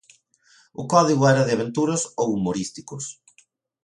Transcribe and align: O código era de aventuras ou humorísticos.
O 0.81 0.83
código 0.93 1.23
era 1.33 1.45
de 1.45 1.53
aventuras 1.57 2.01
ou 2.21 2.27
humorísticos. 2.35 3.03